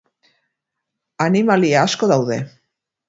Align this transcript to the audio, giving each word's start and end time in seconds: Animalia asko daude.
Animalia 1.27 1.85
asko 1.91 2.11
daude. 2.13 2.43